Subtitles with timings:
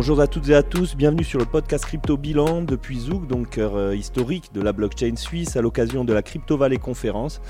[0.00, 3.58] Bonjour à toutes et à tous, bienvenue sur le podcast Crypto Bilan depuis Zouk, donc
[3.58, 7.42] euh, historique de la blockchain suisse à l'occasion de la Crypto Valley Conférence.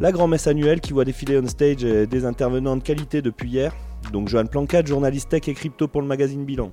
[0.00, 3.72] La grand-messe annuelle qui voit défiler on stage euh, des intervenants de qualité depuis hier.
[4.12, 6.72] Donc Johan Plancat, journaliste tech et crypto pour le magazine Bilan.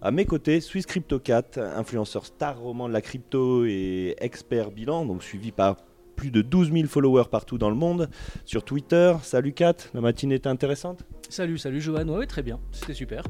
[0.00, 5.04] À mes côtés, Swiss Crypto Cat, influenceur star roman de la crypto et expert bilan,
[5.04, 5.76] donc suivi par
[6.16, 8.08] plus de 12 000 followers partout dans le monde.
[8.46, 11.04] Sur Twitter, salut Kat, la matinée était intéressante?
[11.28, 13.24] Salut, salut Johan, ouais, très bien, c'était super.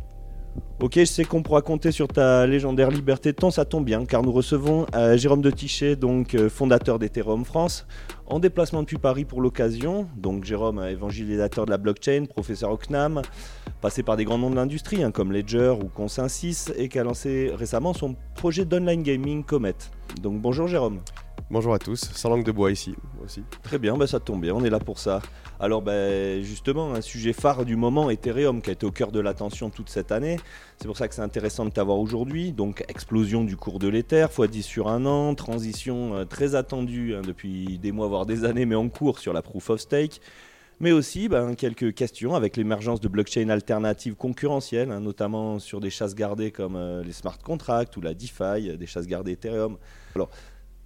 [0.80, 4.22] Ok, je sais qu'on pourra compter sur ta légendaire liberté temps, ça tombe bien, car
[4.22, 7.86] nous recevons euh, Jérôme de Tichet, donc euh, fondateur d'Ethereum France,
[8.26, 10.08] en déplacement depuis Paris pour l'occasion.
[10.16, 13.22] Donc Jérôme, évangélisateur de la blockchain, professeur au CNAM,
[13.80, 17.04] passé par des grands noms de l'industrie, hein, comme Ledger ou Consensus, et qui a
[17.04, 19.76] lancé récemment son projet d'online gaming Comet.
[20.22, 21.00] Donc bonjour Jérôme.
[21.50, 23.42] Bonjour à tous, sans langue de bois ici aussi.
[23.62, 25.20] Très bien, bah ça tombe bien, on est là pour ça.
[25.60, 29.20] Alors bah, justement, un sujet phare du moment, Ethereum, qui a été au cœur de
[29.20, 30.38] l'attention toute cette année.
[30.78, 32.52] C'est pour ça que c'est intéressant de t'avoir aujourd'hui.
[32.52, 37.20] Donc explosion du cours de l'Ether, x10 sur un an, transition euh, très attendue hein,
[37.22, 40.20] depuis des mois, voire des années, mais en cours sur la Proof of Stake
[40.80, 45.88] mais aussi ben, quelques questions avec l'émergence de blockchains alternatives concurrentielles, hein, notamment sur des
[45.88, 49.76] chasses gardées comme euh, les smart contracts ou la DeFi, des chasses gardées Ethereum.
[50.16, 50.30] Alors,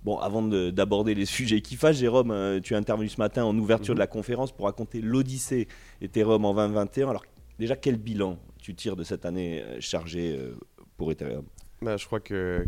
[0.08, 3.54] Bon, avant d'aborder les sujets qui fâchent, Jérôme, euh, tu es intervenu ce matin en
[3.58, 4.12] ouverture de la mhm.
[4.12, 5.68] conférence pour raconter l'Odyssée
[6.00, 7.10] Ethereum en 2021.
[7.10, 7.26] Alors,
[7.58, 10.56] déjà, quel bilan tu tires de cette année euh, chargée euh,
[10.96, 11.44] pour Ethereum
[11.82, 12.64] bah, je crois que,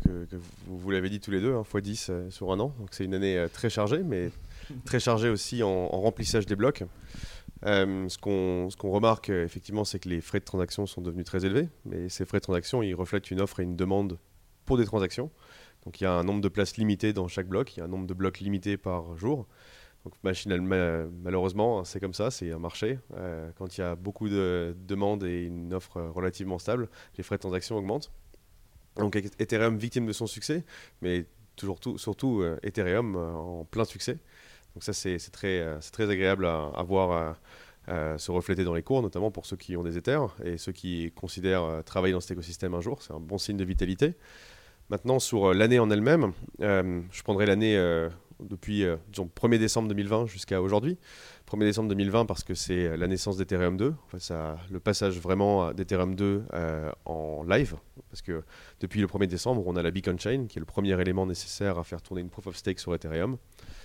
[0.66, 2.74] vous, l'avez dit tous les deux, hein, x10 sur un an.
[2.78, 4.30] Donc c'est une année très chargée, mais
[4.84, 6.84] très chargée aussi en, remplissage des blocs.
[7.64, 12.10] ce qu'on remarque effectivement, c'est que les frais de transaction sont devenus très élevés, mais
[12.10, 14.18] ces frais de transaction, ils reflètent une offre et une demande
[14.66, 15.30] pour des transactions.
[15.84, 17.86] Donc il y a un nombre de places limité dans chaque bloc, il y a
[17.86, 19.46] un nombre de blocs limité par jour.
[20.04, 22.98] Donc malheureusement, c'est comme ça, c'est un marché.
[23.16, 27.36] Euh, quand il y a beaucoup de demandes et une offre relativement stable, les frais
[27.36, 28.10] de transaction augmentent.
[28.96, 30.64] Donc Ethereum victime de son succès,
[31.02, 34.18] mais toujours surtout euh, Ethereum euh, en plein succès.
[34.74, 37.36] Donc ça c'est très agréable à, voir
[37.88, 41.10] se refléter dans les cours, notamment pour ceux qui ont des Ethers et ceux qui
[41.10, 43.02] considèrent travailler dans cet écosystème un jour.
[43.02, 44.14] C'est un bon signe de vitalité.
[44.90, 48.08] Maintenant, sur euh, l'année en elle-même, euh, je prendrai l'année euh,
[48.40, 50.98] depuis disons, 1er décembre 2020 jusqu'à aujourd'hui.
[51.50, 55.72] 1er décembre 2020 parce que c'est la naissance d'Ethereum 2, enfin, ça, le passage vraiment
[55.72, 56.44] d'Ethereum 2
[57.04, 57.76] en live,
[58.10, 58.42] parce que
[58.80, 61.78] depuis le 1er décembre, on a la Beacon Chain, qui est le premier élément nécessaire
[61.78, 63.36] à faire tourner une proof of stake sur Ethereum.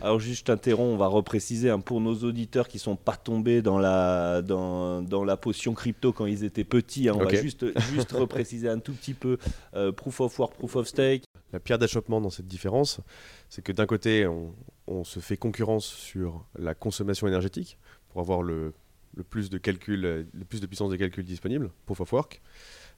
[0.02, 3.62] Alors juste, je t'interromps, on va repréciser hein, pour nos auditeurs qui sont pas tombés
[3.62, 7.08] dans la, dans, dans la potion crypto quand ils étaient petits.
[7.08, 9.38] Hein, on va juste, juste repréciser un tout petit peu
[9.76, 11.24] euh, Proof of Work, Proof of Stake.
[11.54, 13.00] La pierre d'achoppement dans cette différence,
[13.50, 14.54] c'est que d'un côté, on,
[14.88, 17.78] on, se fait concurrence sur la consommation énergétique
[18.10, 18.74] pour avoir le,
[19.16, 22.42] le plus de calcul, le plus de puissance de calcul disponible, Proof of Work.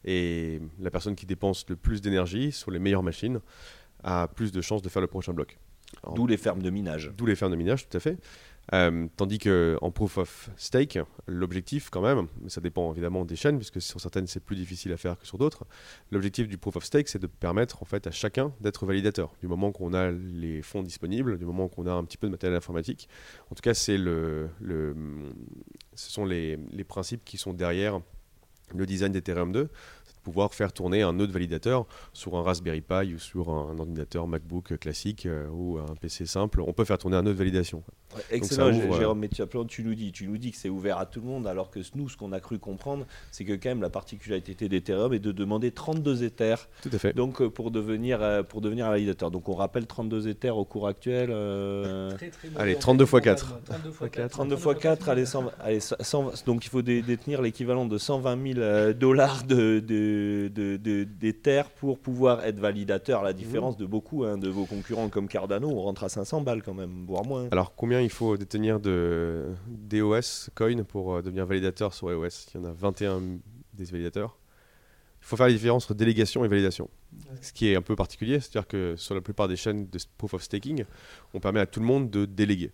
[0.05, 3.39] Et la personne qui dépense le plus d'énergie sur les meilleures machines
[4.03, 5.57] a plus de chances de faire le prochain bloc.
[6.15, 7.11] D'où les fermes de minage.
[7.17, 8.17] D'où les fermes de minage, tout à fait.
[8.73, 13.81] Euh, tandis qu'en proof of stake, l'objectif quand même, ça dépend évidemment des chaînes, puisque
[13.81, 15.65] sur certaines c'est plus difficile à faire que sur d'autres,
[16.11, 19.33] l'objectif du proof of stake c'est de permettre en fait à chacun d'être validateur.
[19.39, 22.31] Du moment qu'on a les fonds disponibles, du moment qu'on a un petit peu de
[22.31, 23.07] matériel informatique,
[23.51, 24.49] en tout cas c'est le,
[25.95, 26.57] ce sont les,
[26.87, 27.99] principes qui sont derrière
[28.75, 29.69] le design d'Ethereum 2
[30.27, 34.77] pouvoir faire tourner un nœud validateur sur un Raspberry Pi ou sur un ordinateur MacBook
[34.77, 36.59] classique euh, ou un PC simple.
[36.59, 37.81] On peut faire tourner un nœud de validation.
[38.31, 41.27] Excellent, Jérôme, mais tu, nous dis, tu nous dis que c'est ouvert à tout le
[41.27, 44.67] monde, alors que nous, ce qu'on a cru comprendre, c'est que quand même la particularité
[44.67, 46.67] d'Ethereum est de demander 32 Ethers.
[46.81, 47.15] Tout à fait.
[47.15, 49.31] Donc euh, pour devenir, euh, pour devenir un validateur.
[49.31, 51.31] Donc on rappelle 32 Ethers au cours actuel.
[52.57, 53.59] allez, 32 x 4.
[54.29, 55.79] 32 x 4, allez, 100, allez
[56.45, 59.79] donc il faut détenir l'équivalent de 120 000 dollars de
[60.47, 65.09] des terres pour pouvoir être validateur, à la différence de beaucoup hein, de vos concurrents
[65.09, 67.47] comme Cardano, on rentre à 500 balles quand même, voire moins.
[67.51, 72.61] Alors combien il faut détenir de DOS coin pour euh, devenir validateur sur EOS Il
[72.61, 73.21] y en a 21
[73.73, 74.37] des validateurs.
[75.21, 76.89] Il faut faire la différence entre délégation et validation.
[77.41, 80.35] Ce qui est un peu particulier, c'est-à-dire que sur la plupart des chaînes de proof
[80.35, 80.85] of staking,
[81.33, 82.71] on permet à tout le monde de déléguer.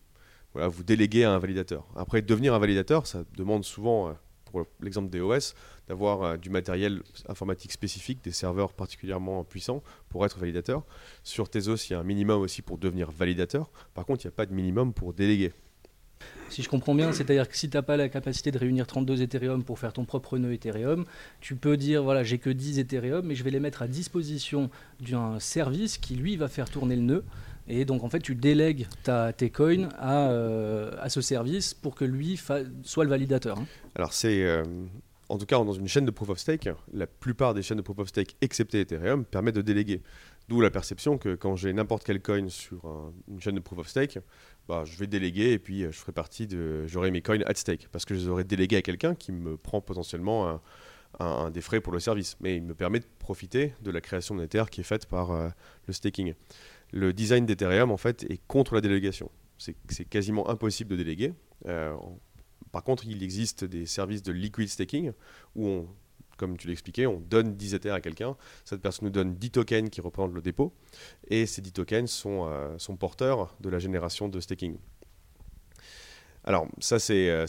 [0.54, 1.88] Voilà, vous déléguez à un validateur.
[1.96, 4.14] Après, devenir un validateur, ça demande souvent, euh,
[4.54, 5.56] pour l'exemple DOS,
[5.88, 10.84] d'avoir euh, du matériel informatique spécifique, des serveurs particulièrement puissants pour être validateur.
[11.24, 13.72] Sur Tezos, il y a un minimum aussi pour devenir validateur.
[13.96, 15.54] Par contre, il n'y a pas de minimum pour déléguer.
[16.50, 19.24] Si je comprends bien, c'est-à-dire que si tu n'as pas la capacité de réunir 32
[19.24, 21.04] Ethereum pour faire ton propre nœud Ethereum,
[21.42, 24.70] tu peux dire voilà, j'ai que 10 Ethereum, mais je vais les mettre à disposition
[25.02, 27.26] d'un service qui lui va faire tourner le nœud.
[27.68, 31.96] Et donc en fait, tu délègues ta, tes coins à, euh, à ce service pour
[31.96, 32.40] que lui
[32.84, 33.60] soit le validateur.
[33.60, 33.66] Hein.
[33.96, 34.64] Alors c'est euh,
[35.30, 37.84] en tout cas dans une chaîne de proof of stake, la plupart des chaînes de
[37.84, 40.02] proof of stake, excepté Ethereum, permettent de déléguer.
[40.50, 43.88] D'où la perception que quand j'ai n'importe quel coin sur une chaîne de proof of
[43.88, 44.20] stake,
[44.68, 47.88] bah, je vais déléguer et puis je ferai partie de, j'aurai mes coins at stake
[47.94, 50.60] parce que je les aurai délégués à quelqu'un qui me prend potentiellement
[51.20, 54.36] un, des frais pour le service, mais il me permet de profiter de la création
[54.36, 55.50] d'Ether qui est faite par euh,
[55.88, 56.34] le staking.
[56.94, 59.32] Le design d'Ethereum en fait est contre la délégation.
[59.58, 61.34] C'est quasiment impossible de déléguer.
[61.68, 61.96] Euh,
[62.72, 65.12] par contre, il existe des services de liquid staking
[65.56, 65.88] où
[66.38, 68.36] comme tu l'expliquais, on donne 10 Ethers à quelqu'un,
[68.66, 70.74] cette personne nous donne 10 tokens qui représentent le dépôt,
[71.30, 74.78] et ces 10 tokens sont, euh, sont porteurs de la génération de staking.
[76.44, 77.46] Alors, ça, c'est euh,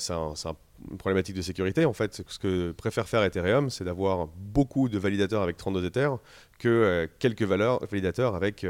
[0.90, 1.86] une problématique de sécurité.
[1.86, 6.18] En fait, ce que préfère faire Ethereum, c'est d'avoir beaucoup de validateurs avec 32 Ethers
[6.58, 8.64] que quelques valeurs, validateurs avec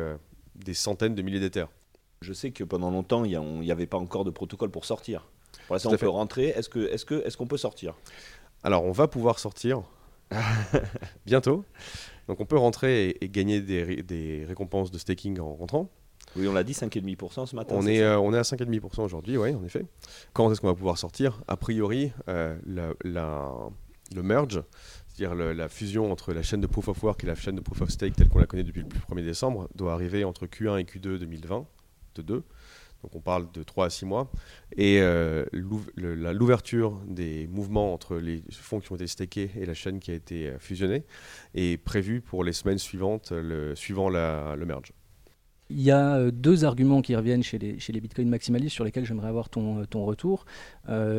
[0.55, 1.69] des centaines de milliers d'Ethers.
[2.21, 5.27] Je sais que pendant longtemps, il n'y avait pas encore de protocole pour sortir.
[5.67, 6.49] Pour l'instant, on peut rentrer.
[6.49, 7.95] Est-ce qu'on est que, est qu'on peut sortir?
[8.63, 9.83] Alors, on va pouvoir sortir
[11.27, 11.65] bientôt.
[12.29, 15.91] Donc on peut rentrer et, gagner des, récompenses de staking en rentrant.
[16.37, 17.75] Oui, on l'a dit, 5,5% ce matin.
[17.79, 19.85] On est, euh, on est à 5,5% aujourd'hui, oui, en effet.
[20.33, 21.43] Quand est-ce qu'on va pouvoir sortir?
[21.47, 24.63] A priori, euh, le merge,
[25.15, 27.83] c'est-à-dire la fusion entre la chaîne de Proof of Work et la chaîne de Proof
[27.83, 30.85] of Stake telle qu'on la connaît depuis le 1er décembre, doit arriver entre Q1 et
[30.85, 31.67] Q2 2020,
[32.17, 32.35] de 2.
[33.05, 34.33] Donc on parle de 3 à 6 mois.
[34.77, 40.01] Et euh, l'ouverture des mouvements entre les fonds qui ont été stakés et la chaîne
[40.01, 41.05] qui a été euh, fusionnée
[41.55, 43.33] est prévue pour les semaines suivantes,
[43.75, 44.93] suivant le merge.
[45.71, 48.85] Il y a euh, deux arguments qui reviennent chez les, chez les bitcoins maximalistes sur
[48.85, 50.45] lesquels j'aimerais avoir ton, ton retour,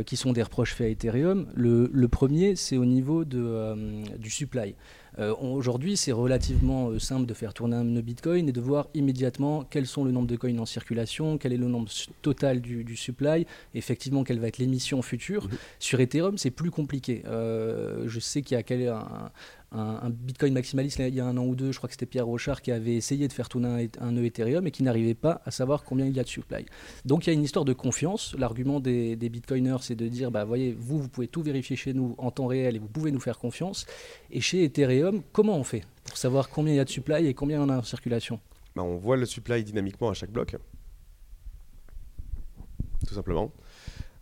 [0.05, 1.47] qui sont des reproches faits à Ethereum.
[1.55, 3.75] Le, le premier, c'est au niveau de,
[4.17, 4.75] du supply.
[5.19, 8.87] Euh, aujourd'hui, c'est relativement euh, simple de faire tourner un nœud Bitcoin et de voir
[8.93, 11.89] immédiatement quels sont le nombre de coins en circulation, quel est le nombre
[12.21, 15.45] total du, supply, effectivement quelle va être l'émission future.
[15.45, 15.57] Mhm.
[15.79, 17.23] Sur Ethereum, c'est plus compliqué.
[17.25, 19.31] Euh, je sais qu'il y a quel, un,
[19.75, 22.25] un, Bitcoin maximaliste il y a un an ou deux, je crois que c'était Pierre
[22.25, 25.51] Rochard qui avait essayé de faire tourner un, nœud Ethereum et qui n'arrivait pas à
[25.51, 26.65] savoir combien il y a de supply.
[27.03, 28.35] Donc il y a une histoire de confiance.
[28.37, 32.31] L'argument des, Bitcoiners, c'est de dire, bah voyez, vous, pouvez tout vérifier chez nous en
[32.31, 33.85] temps réel et vous pouvez nous faire confiance.
[34.31, 37.33] Et chez Ethereum, comment on fait pour savoir combien il y a de supply et
[37.33, 38.39] combien on a en circulation?
[38.75, 40.55] Bah, On voit le supply dynamiquement à chaque bloc,
[43.05, 43.51] tout simplement.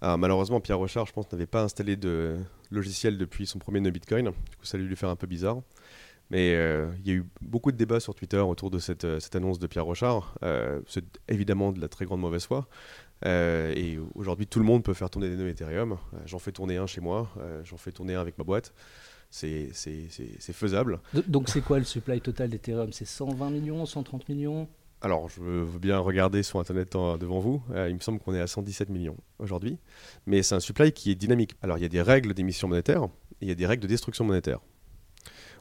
[0.03, 2.35] Malheureusement, Pierre Rochard, je pense, n'avait pas installé de
[2.71, 4.25] logiciel depuis son premier nœud Bitcoin.
[4.25, 5.61] Du coup, ça lui fait un peu bizarre.
[6.29, 9.19] Mais euh, il y a eu beaucoup de débats sur Twitter autour de cette, euh,
[9.33, 10.35] annonce de Pierre Rochard.
[10.43, 12.67] Euh, c'est évidemment de la très grande mauvaise foi.
[13.23, 15.97] et aujourd'hui, tout le monde peut faire tourner des nœuds Ethereum.
[16.25, 17.29] j'en fais tourner un chez moi,
[17.63, 18.73] j'en fais tourner un avec ma boîte.
[19.29, 19.71] C'est
[20.53, 20.99] faisable.
[21.27, 22.91] Donc, c'est quoi le supply total d'Ethereum?
[22.91, 24.67] C'est 120 millions, 130 millions?
[25.03, 27.61] Alors, je veux bien regarder sur Internet devant vous.
[27.71, 29.77] Euh, il me semble qu'on est à 117 millions aujourd'hui.
[30.25, 31.55] Mais c'est un supply qui est dynamique.
[31.61, 33.07] Alors, il y a des règles d'émission monétaire et
[33.41, 34.59] il y a des règles de destruction monétaire.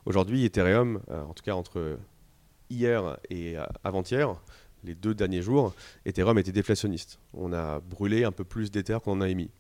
[0.07, 1.99] Aujourd'hui, Ethereum, euh, en tout cas entre
[2.71, 4.41] hier et euh, avant-hier,
[4.85, 5.75] les deux derniers jours,
[6.07, 7.19] Ethereum était déflationniste.
[7.35, 9.51] On a brûlé un peu plus d'Ether qu'on en a émis.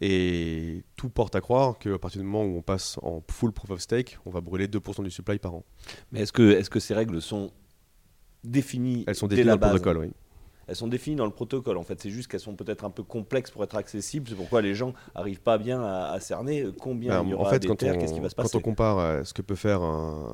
[0.00, 3.70] Et tout porte à croire qu'à partir du moment où on passe en full proof
[3.70, 5.64] of stake, on va brûler 2% du supply par an.
[6.12, 7.50] Mais est -ce que ces règles sont
[8.44, 9.04] définies.
[9.06, 10.10] Elles sont définies dans le protocole, oui.
[10.66, 11.76] Elles sont définies dans le protocole.
[11.78, 14.28] En fait, c'est juste qu'elles sont peut-être un peu complexes pour être accessibles.
[14.28, 17.50] C'est pourquoi les gens n'arrivent pas bien à, cerner combien ben, il y aura en
[17.50, 18.50] fait, qu'est-ce qui va se passer.
[18.52, 20.28] Quand on compare euh, ce que peut faire un,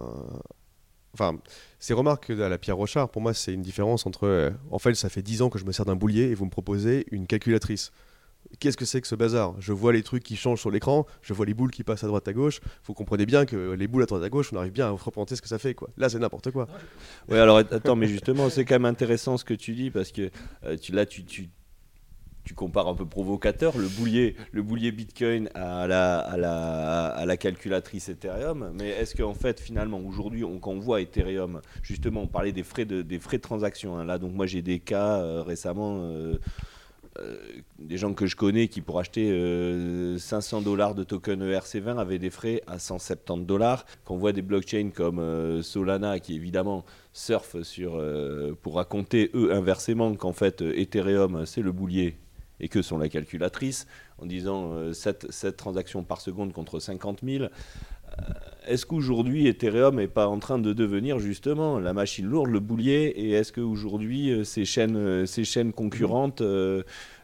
[1.14, 1.38] enfin,
[1.78, 4.26] ces remarques à la Pierre Rochard, pour moi, c'est une différence entre.
[4.26, 6.44] Euh, en fait, ça fait 10 ans que je me sers d'un boulier et vous
[6.44, 7.92] me proposez une calculatrice
[8.60, 9.54] qu'est-ce que c'est que ce bazar?
[9.58, 12.06] Je vois les trucs qui changent sur l'écran, je vois les boules qui passent à
[12.06, 12.60] droite à gauche.
[12.84, 14.96] Vous comprenez bien que les boules à droite à gauche, on arrive bien à vous
[14.96, 15.74] représenter ce que ça fait.
[15.74, 15.90] Quoi.
[15.96, 16.68] Là, c'est n'importe quoi.
[17.28, 20.30] Oui, alors attends, mais justement, c'est quand même intéressant ce que tu dis parce que
[20.64, 21.48] euh, là, tu, tu,
[22.44, 27.26] tu, compares un peu provocateur le boulier, le boulier Bitcoin à la, à la, à
[27.26, 28.72] la calculatrice Ethereum.
[28.78, 32.62] Mais est-ce qu'en fait, finalement, aujourd'hui, on, quand on voit Ethereum, justement, on parlait des
[32.62, 33.98] frais de, des frais de transaction.
[33.98, 34.04] Hein.
[34.04, 36.00] là, donc moi, j'ai des cas euh, récemment.
[36.02, 36.38] Euh,
[37.78, 39.26] des gens que je connais qui pour acheter
[40.18, 43.84] 500 euh, dollars de token ERC20 avaient des frais à 170 dollars.
[44.04, 48.02] Quand on voit des blockchains comme euh, Solana qui évidemment surfent sur,
[48.60, 52.18] pour raconter eux inversement qu'en fait Ethereum c'est le boulier
[52.60, 53.86] et que sont la calculatrice
[54.18, 57.46] en disant 7, 7 transactions par seconde contre 50 000
[58.66, 63.12] est-ce qu'aujourd'hui Ethereum n'est pas en train de devenir justement la machine lourde, le boulier?
[63.16, 66.82] Et est-ce qu'aujourd'hui euh, ces chaînes, euh, ces chaînes concurrentes euh,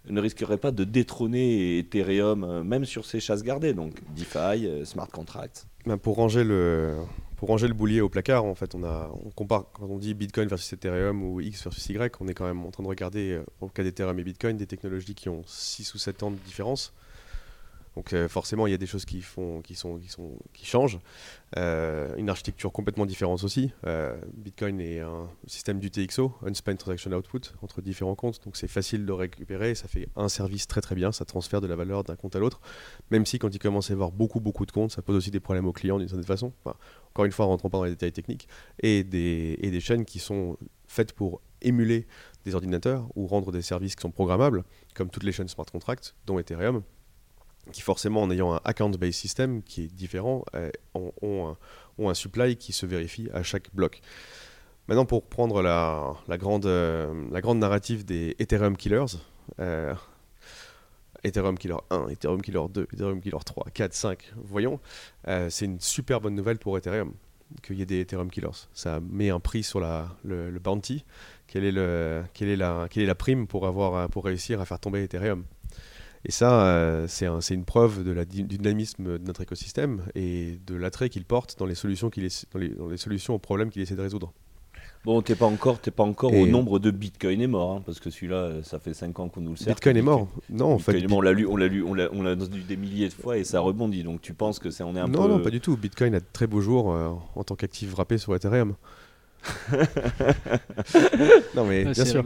[0.09, 5.67] ne risqueraient pas de détrôner Ethereum, même sur ces chasses gardées, donc DeFi, smart contracts.
[5.87, 6.97] Ben, pour, ranger le,
[7.37, 10.15] pour ranger le boulier au placard, en fait, on, a, on compare, quand on dit
[10.15, 13.41] Bitcoin versus Ethereum ou X versus Y, on est quand même en train de regarder,
[13.61, 16.93] au cas d'Ethereum et Bitcoin, des technologies qui ont 6 ou 7 ans de différence.
[17.97, 19.23] Donc euh, forcément, il y a des choses qui,
[20.65, 20.99] changent.
[21.59, 23.73] Euh, une architecture complètement différente aussi.
[23.87, 28.43] Euh, Bitcoin est un système d'UTXO, Unspent Transaction Output, entre différents comptes.
[28.45, 31.67] Donc c'est facile de récupérer, ça fait un service très très bien, ça transfère de
[31.67, 32.61] la valeur d'un compte à l'autre.
[33.11, 35.31] Même si quand il commence à y avoir beaucoup beaucoup de comptes, ça pose aussi
[35.31, 36.53] des problèmes aux clients d'une certaine façon.
[36.65, 38.49] encore une fois, en rentrant pas dans les détails techniques.
[38.83, 40.57] Et des chaînes qui sont
[40.87, 42.07] faites pour émuler
[42.45, 46.15] des ordinateurs ou rendre des services qui sont programmables, comme toutes les chaînes smart contracts,
[46.27, 46.83] dont Ethereum
[47.71, 51.57] qui forcément en ayant un account-based system qui est différent, euh, ont,
[51.99, 54.01] un, supply qui se vérifie à chaque bloc.
[54.89, 59.17] Maintenant, pour prendre la, grande, euh, grande narrative des Ethereum Killers,
[59.61, 59.95] euh,
[61.23, 64.81] Ethereum Killer 1, Ethereum Killer 2, Ethereum Killer 3, 4, 5, voyons,
[65.49, 67.15] c'est une super bonne nouvelle pour Ethereum
[67.63, 68.67] qu'il y ait des Ethereum Killers.
[68.73, 71.05] Ça met un prix sur le, bounty.
[71.47, 75.45] Quelle est, la, prime pour réussir à faire tomber Ethereum?
[76.25, 80.75] Et ça, euh, c'est une preuve de la, du dynamisme de notre écosystème et de
[80.75, 83.97] l'attrait qu'il porte dans les, solutions dans, les, dans les solutions aux problèmes qu'il essaie
[83.97, 84.33] de résoudre.
[85.05, 87.99] Bon, t'es pas encore, es pas encore au nombre de Bitcoin est mort, hein, parce
[87.99, 89.75] que celui-là, ça fait 5 ans qu'on nous le sert.
[89.75, 91.05] Bitcoin est mort Non, en fait.
[91.11, 93.59] on l'a lu, on l'a lu, on l'a, lu des milliers de fois et ça
[93.59, 94.05] rebondit.
[94.05, 95.19] Donc tu penses que c'est on est un non, peu.
[95.19, 95.77] Non, non, pas du tout.
[95.77, 98.75] Bitcoin a de très beaux jours euh, en tant qu'actif wrappé sur Ethereum.
[101.57, 102.25] non mais bien sûr.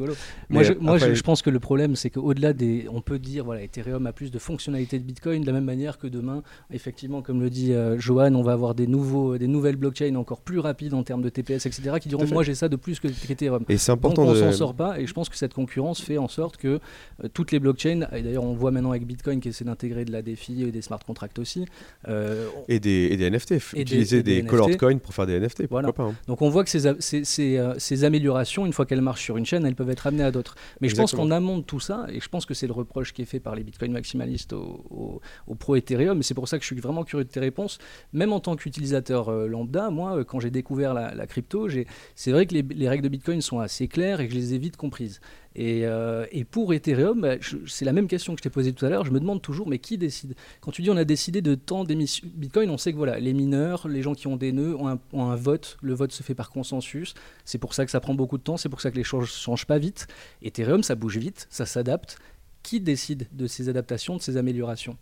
[0.48, 3.62] Moi, je, moi je, pense que le problème c'est qu'au-delà des, on peut dire voilà
[3.62, 7.40] Ethereum a plus de fonctionnalités de Bitcoin de la même manière que demain, effectivement, comme
[7.40, 10.94] le dit euh, Johan, on va avoir des nouveaux, des nouvelles blockchains encore plus rapides
[10.94, 11.96] en termes de TPS, etc.
[12.00, 13.64] qui diront moi j'ai ça de plus que Ethereum.
[13.68, 14.24] Et c'est important.
[14.24, 16.80] Donc on s'en sort pas et je pense que cette concurrence fait en sorte que
[17.24, 20.12] euh, toutes les blockchains et d'ailleurs on voit maintenant avec Bitcoin qui essaie d'intégrer de
[20.12, 21.66] la DeFi et des smart contracts aussi.
[22.08, 25.64] Euh, et, des, et des NFT, utiliser des, des, colored coins pour faire des NFT.
[25.70, 25.92] Voilà.
[25.92, 26.14] Pas, hein.
[26.26, 26.86] Donc on voit que ces,
[27.24, 30.30] ces, ces améliorations, une fois qu'elles marchent sur une chaîne, elles peuvent être amenées à
[30.30, 30.56] d'autres.
[30.80, 33.12] Mais je pense qu'en amont de tout ça, et je pense que c'est le reproche
[33.12, 35.20] qui est fait par les bitcoins maximalistes au,
[35.58, 37.78] pro Ethereum, et c'est pour ça que je suis vraiment curieux de tes réponses,
[38.12, 41.68] même en tant qu'utilisateur euh, lambda, moi, euh, quand j'ai découvert la, crypto,
[42.14, 44.54] c'est vrai que les, les, règles de bitcoin sont assez claires et que je les
[44.54, 45.20] ai vite comprises.
[45.58, 47.34] Euh, et, pour Ethereum, bah,
[47.66, 49.04] c'est la même question que je t'ai posée tout à l'heure.
[49.04, 50.34] Je me demande toujours, mais qui décide?
[50.60, 53.32] Quand tu dis on a décidé de tant d'émissions Bitcoin, on sait que voilà, les
[53.32, 55.78] mineurs, les gens qui ont des nœuds ont un, vote.
[55.82, 57.14] Le vote se fait par consensus.
[57.44, 58.56] C'est pour ça que ça prend beaucoup de temps.
[58.56, 60.06] C'est pour ça que les choses ne changent pas vite.
[60.42, 62.18] Ethereum, ça bouge vite, ça s'adapte.
[62.62, 64.96] Qui décide de ces adaptations, de ces améliorations?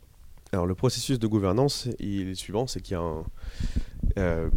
[0.53, 3.25] Alors le processus de gouvernance, il est suivant, c'est qu'il y a un
[4.19, 4.51] euh,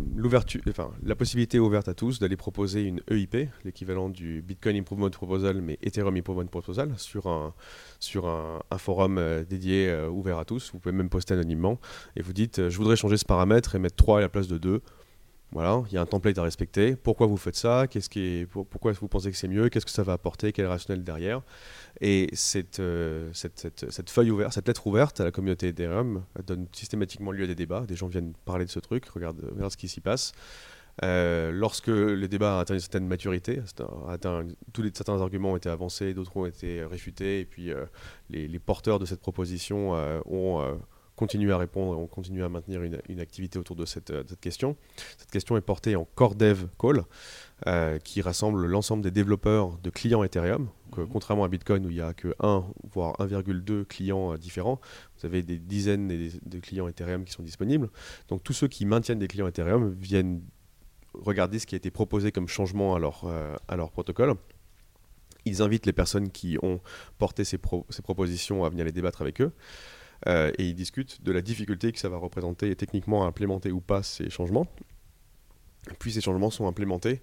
[0.69, 5.61] enfin, la possibilité ouverte à tous d'aller proposer une EIP, l'équivalent du Bitcoin Improvement Proposal,
[5.61, 7.53] mais Ethereum Improvement Proposal, sur un,
[7.99, 10.71] sur un, forum euh, dédié euh, ouvert à tous.
[10.71, 11.79] Vous pouvez même poster anonymement
[12.15, 14.57] et vous dites je voudrais changer ce paramètre et mettre 3 à la place de
[14.57, 14.81] 2.
[15.51, 16.97] Voilà, il y a un template à respecter.
[16.97, 17.87] Pourquoi vous faites ça?
[17.87, 19.69] Qu'est-ce qui est, Pourquoi vous pensez que c'est mieux?
[19.69, 20.51] Qu'est-ce que ça va apporter?
[20.51, 21.41] Quel est le rationnel derrière?
[22.01, 23.31] Et cette, euh,
[24.07, 27.85] feuille ouverte, cette lettre ouverte à la communauté Ethereum donne systématiquement lieu à des débats.
[27.87, 30.33] Des gens viennent parler de ce truc, regarde, regarde ce qui s'y passe.
[31.03, 33.61] Euh, lorsque les débats atteignent une certaine maturité,
[34.73, 37.85] tous les, certains arguments ont été avancés, d'autres ont été réfutés, et puis euh,
[38.31, 39.91] les, les, porteurs de cette proposition
[40.25, 40.77] ont
[41.17, 44.39] continue à répondre et on continue à maintenir une, activité autour de cette, euh, cette,
[44.39, 44.77] question.
[45.17, 47.03] Cette question est portée en Core Dev Call,
[47.65, 50.69] euh, qui rassemble l'ensemble des développeurs de clients Ethereum.
[50.95, 51.07] Mhm.
[51.07, 54.79] Contrairement à Bitcoin où il n'y a que 1, voire 1,2 clients euh, différents,
[55.17, 57.89] vous avez des dizaines de clients Ethereum qui sont disponibles.
[58.29, 60.43] Donc tous ceux qui maintiennent des clients Ethereum viennent
[61.15, 63.25] regarder ce qui a été proposé comme changement à leur,
[63.67, 64.35] à leur protocole.
[65.45, 66.79] Ils invitent les personnes qui ont
[67.17, 67.57] porté ces,
[67.89, 69.51] ces propositions à venir les débattre avec eux.
[70.25, 73.79] Euh, et ils discutent de la difficulté que ça va représenter techniquement à implémenter ou
[73.79, 74.67] pas ces changements.
[75.99, 77.21] Puis ces changements sont implémentés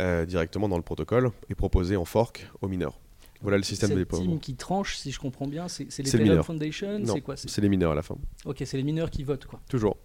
[0.00, 2.98] euh, directement dans le protocole et proposés en fork aux mineurs.
[3.40, 4.24] Voilà le système de déploiement.
[4.24, 7.92] team qui tranche, si je comprends bien, c'est les Foundation C'est quoi C'est les mineurs
[7.92, 8.16] à la fin.
[8.44, 9.60] Ok, c'est les mineurs qui votent quoi.
[9.68, 9.96] Toujours.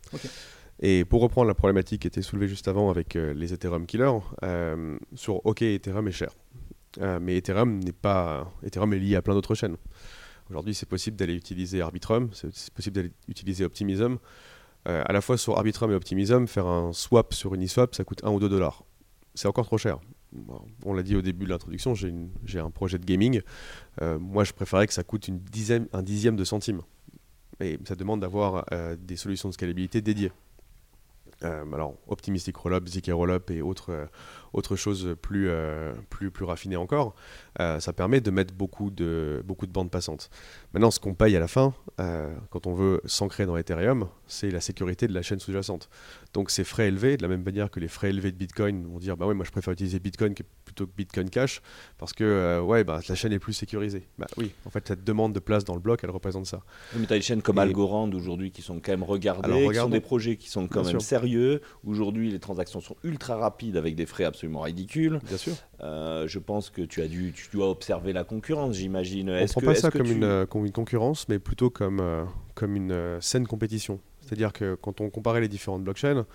[0.79, 4.20] Et pour reprendre la problématique qui était soulevée juste avant avec euh, les Ethereum killers,
[5.15, 6.32] sur OK, Ethereum est cher.
[7.00, 8.51] mais Ethereum n'est pas.
[8.63, 9.75] Ethereum est lié à plein d'autres chaînes.
[10.50, 14.18] Aujourd'hui, c'est possible d'aller utiliser Arbitrum, c'est possible d'aller utiliser Optimism.
[14.88, 18.24] Euh, à la fois sur Arbitrum et Optimism, faire un swap sur Uniswap, ça coûte
[18.24, 18.84] 1 ou 2 dollars.
[19.36, 20.00] C'est encore trop cher.
[20.86, 23.42] on l'a dit au début de l'introduction, j'ai un projet de gaming.
[24.01, 26.82] Euh, moi, je préférais que ça coûte un dixième de centime.
[27.60, 30.32] Et ça demande d'avoir euh, des solutions de scalabilité dédiées.
[31.42, 34.10] alors, Optimistic Rollup, ZK Rollup et autres,
[34.54, 37.16] autre chose plus, euh, plus, plus raffinée encore,
[37.60, 40.30] euh, ça permet de mettre beaucoup de, beaucoup de bandes passantes.
[40.74, 44.51] Maintenant, ce qu'on paye à la fin, euh, quand on veut s'ancrer dans Ethereum, c'est
[44.51, 45.89] la sécurité de la chaîne sous-jacente.
[46.34, 49.00] Donc ces frais élevés, de la même manière que les frais élevés de Bitcoin vont
[49.00, 50.34] dire, bah ouais, moi je préfère utiliser Bitcoin
[50.66, 51.62] plutôt que Bitcoin Cash,
[51.98, 54.08] parce que ouais, bah, la chaîne est plus sécurisée.
[54.18, 56.62] Bah oui, en fait, cette demande de place dans le bloc, elle représente ça.
[56.96, 59.89] mais tu as des chaînes comme Algorand aujourd'hui qui sont quand même regardées, qui sont
[59.89, 61.62] des projets qui sont quand même sérieux.
[61.86, 65.20] Aujourd'hui, les transactions sont ultra rapides avec des frais absolument ridicule.
[65.24, 65.53] Bien sûr.
[65.82, 69.29] Euh, je pense que tu as dû, tu dois observer la concurrence, j'imagine.
[69.29, 72.24] On ne prend pas ça comme, une, euh, une, concurrence, mais plutôt comme, euh,
[72.56, 74.00] comme une saine compétition.
[74.22, 76.25] C'est-à-dire que quand on comparait les différentes blockchains,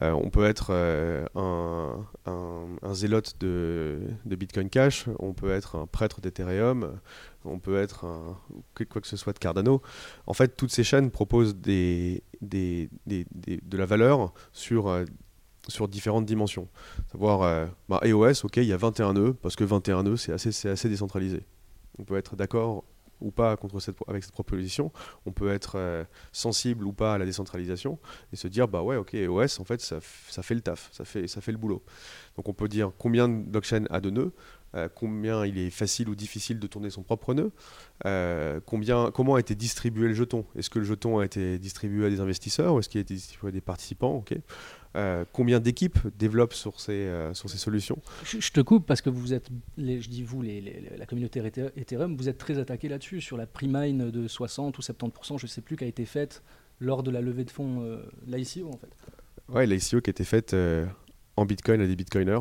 [0.00, 6.20] on peut être un, un, zélote de, de, Bitcoin Cash, on peut être un prêtre
[6.20, 6.98] d'Ethereum,
[7.44, 8.36] on peut être un,
[8.88, 9.82] quoi que ce soit de Cardano.
[10.26, 15.04] En fait, toutes ces chaînes proposent des, des, des, de la valeur sur
[15.68, 16.68] sur différentes dimensions.
[17.10, 20.32] Savoir, euh, bah, EOS, ok, il y a 21 nœuds, parce que 21 nœuds, c'est
[20.32, 21.44] assez, décentralisé.
[21.98, 22.84] On peut être d'accord
[23.20, 23.78] ou pas contre
[24.08, 24.92] avec cette proposition,
[25.24, 27.98] on peut être euh, sensible ou pas à la décentralisation
[28.32, 31.26] et se dire, bah ouais, ok, EOS, en fait, ça, fait le taf, ça fait,
[31.28, 31.82] ça fait le boulot.
[32.36, 34.32] Donc on peut dire combien de blockchain a de nœuds,
[34.74, 37.52] euh, combien il est facile ou difficile de tourner son propre nœud,
[38.66, 40.44] combien, comment a été distribué le jeton?
[40.56, 43.14] Est-ce que le jeton a été distribué à des investisseurs ou est-ce qu'il a été
[43.14, 44.16] distribué à des participants?
[44.16, 44.34] Ok
[44.96, 49.10] euh, combien d'équipes développent sur ces, euh, sur ces solutions je, te coupe parce que
[49.10, 51.42] vous êtes, je dis vous, les, la communauté
[51.76, 55.48] Ethereum, vous êtes très attaqué là-dessus, sur la pre-mine de 60 ou 70%, je ne
[55.48, 56.44] sais plus, qui a été faite
[56.78, 58.92] lors de la levée de fonds, euh, l'ICO en fait.
[59.48, 60.54] Ouais, l'ICO qui a été faite
[61.36, 62.38] en Bitcoin à des Bitcoiners.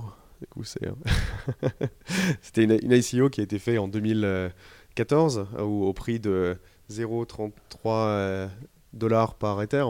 [2.42, 6.58] C'était une, ICO qui a été faite en 2014 au, au prix de
[6.92, 8.50] 0,33
[8.94, 9.86] dollars par Ether.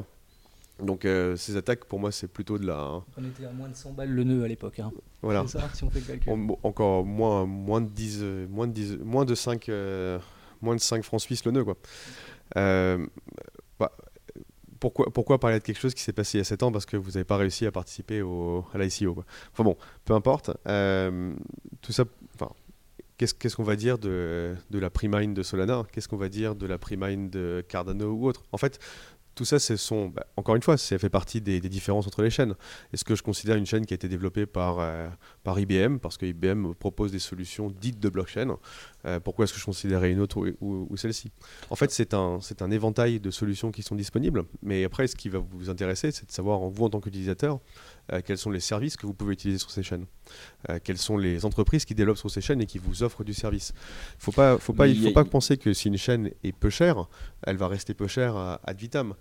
[0.79, 2.79] Donc euh, ces attaques, pour moi, c'est plutôt de la.
[2.79, 3.03] Hein.
[3.17, 4.79] On était à moins de 100 balles le nœud à l'époque.
[4.79, 4.91] Hein.
[5.21, 5.43] Voilà.
[5.47, 6.33] C'est ça, si on fait le calcul.
[6.63, 10.17] encore moins, moins, de 10, euh, moins, de 10, moins, de 5, euh,
[10.61, 11.63] moins de 5 francs suisses le nœud.
[11.63, 11.77] Quoi.
[13.79, 13.91] Bah,
[14.79, 16.85] pourquoi, pourquoi parler de quelque chose qui s'est passé il y a 7 ans Parce
[16.85, 19.23] que vous n'avez pas réussi à participer au, à l'ICO.
[19.53, 20.49] Enfin bon, peu importe.
[20.65, 22.03] tout ça.
[23.17, 25.83] Qu'est-ce qu'on va dire de, de la pre-mine de Solana?
[25.91, 28.43] Qu'est-ce qu'on va dire de la pre-mine de Cardano ou autre?
[28.51, 28.79] En fait,
[29.35, 32.29] tout ça, c'est son, bah, encore une fois, ça fait partie des, différences entre les
[32.29, 32.55] chaînes.
[32.93, 35.09] Est-ce que je considère une chaîne qui a été développée par, euh,
[35.43, 38.57] par IBM, parce que IBM propose des solutions dites de blockchain
[39.05, 41.31] euh, Pourquoi est-ce que je considérais une autre ou, celle-ci?
[41.69, 44.43] En fait, c'est un, c'est un éventail de solutions qui sont disponibles.
[44.61, 47.59] Mais après, ce qui va vous intéresser, c'est de savoir, vous en tant qu'utilisateur,
[48.11, 50.05] euh, quels sont les services que vous pouvez utiliser sur ces chaînes,
[50.69, 53.33] euh, quelles sont les entreprises qui développent sur ces chaînes et qui vous offrent du
[53.33, 53.73] service.
[54.19, 56.69] Faut pas, faut pas, il ne faut pas penser que si une chaîne est peu
[56.69, 57.07] chère,
[57.43, 59.15] elle va rester peu chère ad vitam.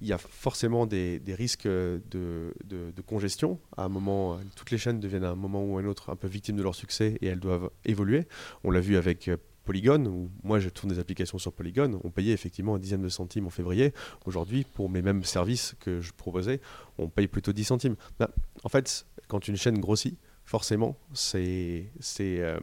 [0.00, 3.58] Euh, il y a forcément des, risques de, de, congestion.
[3.76, 6.16] À un moment, toutes les chaînes deviennent à un moment ou à un autre un
[6.16, 8.26] peu victimes de leur succès et elles doivent évoluer.
[8.64, 9.30] On l'a vu avec
[9.64, 13.08] Polygon, où moi je tourne des applications sur Polygon, on payait effectivement un dixième de
[13.08, 13.92] centime en février.
[14.26, 16.60] Aujourd'hui, pour mes mêmes services que je proposais,
[16.98, 17.96] on paye plutôt 10 centimes.
[18.18, 18.30] Bah,
[18.64, 21.86] en fait, quand une chaîne grossit, forcément, c'est,
[22.20, 22.58] euh,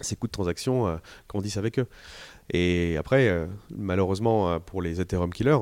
[0.00, 0.96] ces coûts de transaction euh,
[1.28, 1.86] grandissent avec eux.
[2.50, 5.58] Et après, euh, malheureusement, pour les Ethereum killers,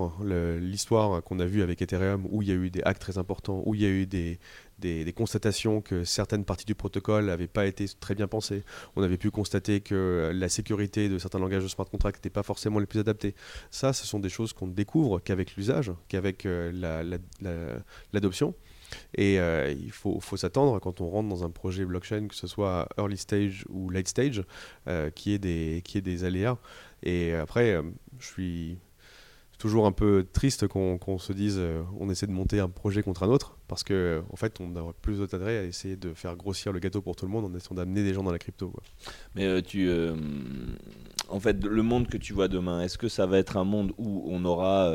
[0.60, 3.62] l'histoire qu'on a vue avec Ethereum, où il y a eu des hacks très importants,
[3.66, 4.38] où il y a eu des,
[4.78, 8.62] des, constatations que certaines parties du protocole n'avaient pas été très bien pensées.
[8.94, 12.42] On avait pu constater que la sécurité de certains langages de smart contract n'était pas
[12.42, 13.34] forcément les plus adaptés.
[13.70, 16.70] Ça, ce sont des choses qu'on découvre qu'avec l'usage, qu'avec euh,
[18.12, 18.54] l'adoption.
[19.14, 22.88] Et euh, il faut, s'attendre quand on rentre dans un projet blockchain, que ce soit
[22.98, 24.42] early stage ou late stage,
[24.88, 26.58] euh, qui est des, qui est des aléas.
[27.02, 27.80] Et après,
[28.18, 28.78] je suis
[29.58, 33.22] toujours un peu triste qu'on se dise euh, on essaie de monter un projet contre
[33.22, 36.36] un autre parce que euh, en fait on a plus d'intérêt à essayer de faire
[36.36, 38.72] grossir le gâteau pour tout le monde en essayant d'amener des gens dans la crypto.
[39.34, 39.88] Mais euh, tu,
[41.28, 43.92] en fait, le monde que tu vois demain, est-ce que ça va être un monde
[43.98, 44.92] où on aura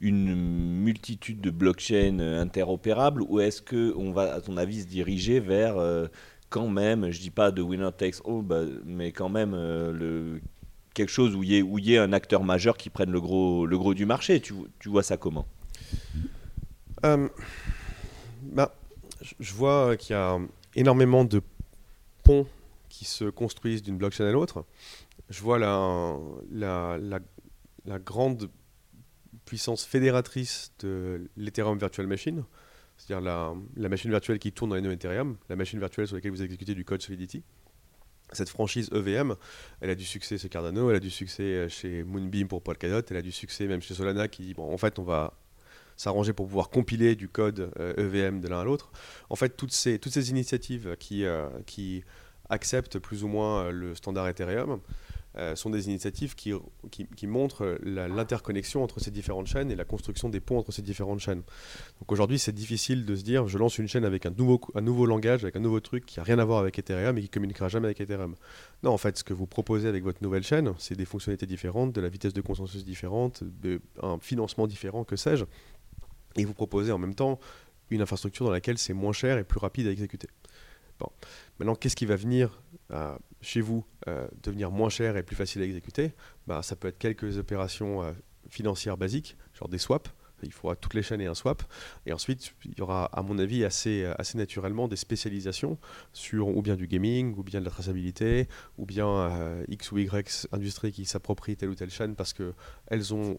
[0.00, 5.40] une multitude de blockchains interopérables ou est-ce que on va, à ton avis, se diriger
[5.40, 5.76] vers
[6.48, 9.54] quand même, je dis pas de winner takes all, bah, mais quand même
[10.96, 13.92] quelque chose où il y, ait, un acteur majeur qui prenne le gros, le gros
[13.92, 14.40] du marché.
[14.40, 14.54] Tu,
[14.86, 15.46] vois ça comment?
[17.04, 17.28] Euh,
[18.42, 18.74] bah,
[19.38, 20.38] Je vois qu'il y a
[20.74, 21.42] énormément de
[22.24, 22.46] ponts
[22.88, 24.64] qui se construisent d'une blockchain à l'autre.
[25.28, 27.20] Je vois la,
[27.98, 28.50] grande
[29.44, 32.44] puissance fédératrice de l'Ethereum Virtual Machine,
[32.96, 33.24] c'est-à-dire
[33.76, 36.42] la, machine virtuelle qui tourne dans les nœuds Ethereum, la machine virtuelle sur laquelle vous
[36.42, 37.42] exécutez du code Solidity
[38.32, 39.36] cette franchise EVM,
[39.80, 43.18] elle a du succès chez Cardano, elle a du succès chez Moonbeam pour Polkadot, elle
[43.18, 45.32] a du succès même chez Solana qui dit bon en fait on va
[45.96, 48.90] s'arranger pour pouvoir compiler du code EVM e de l'un à l'autre.
[49.30, 51.24] En fait, toutes ces, toutes ces initiatives qui,
[51.66, 52.04] qui
[52.48, 54.76] acceptent plus ou moins le standard Ethereum, euh,
[55.54, 56.52] sont des initiatives qui,
[57.26, 61.42] montrent l'interconnexion entre ces différentes chaînes et la construction des ponts entre ces différentes chaînes.
[62.00, 64.80] Donc aujourd'hui, c'est difficile de se dire je lance une chaîne avec un nouveau, un
[64.80, 67.28] nouveau langage, avec un nouveau truc qui n'a rien à voir avec Ethereum et qui
[67.28, 68.34] communiquera jamais avec Ethereum.
[68.82, 71.92] Non, en fait, ce que vous proposez avec votre nouvelle chaîne, c'est des fonctionnalités différentes,
[71.92, 75.44] de la vitesse de consensus différente, de, un financement différent, que sais-je.
[76.36, 77.38] Et vous proposez en même temps
[77.90, 80.28] une infrastructure dans laquelle c'est moins cher et plus rapide à exécuter.
[80.98, 81.10] Bon.
[81.58, 85.62] Maintenant, qu'est-ce qui va venir euh, chez vous euh, devenir moins cher et plus facile
[85.62, 86.12] à exécuter?
[86.46, 88.12] Bah, Ça peut être quelques opérations euh,
[88.48, 90.10] financières basiques, genre des swaps,
[90.42, 91.62] il faudra toutes les chaînes et un swap.
[92.04, 95.78] Et ensuite, il y aura, à mon avis, assez, assez naturellement des spécialisations
[96.12, 100.46] sur ou bien du gaming, ou bien de la traçabilité, ou bien X ou Y
[100.52, 103.38] industrie qui s'approprie telle ou telle chaîne parce qu'elles ont